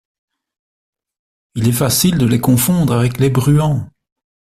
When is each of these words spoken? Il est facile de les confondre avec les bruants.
Il 1.53 1.67
est 1.67 1.71
facile 1.73 2.17
de 2.17 2.25
les 2.25 2.39
confondre 2.41 2.91
avec 2.93 3.19
les 3.19 3.29
bruants. 3.29 3.87